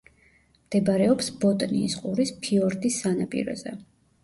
მდებარეობს 0.61 1.27
ბოტნიის 1.43 1.99
ყურის 2.05 2.33
ფიორდის 2.47 3.01
სანაპიროზე. 3.05 3.79